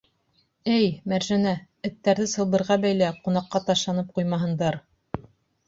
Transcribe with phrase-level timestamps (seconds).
[0.75, 1.53] Эй, Мәржәнә,
[1.91, 4.83] эттәрҙе сылбырға бәйлә, ҡунаҡҡа ташланып ҡуймаһындар!